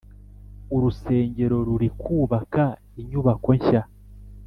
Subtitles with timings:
[0.75, 2.63] urusengero ruri kubaka
[3.01, 3.81] inyubako nshya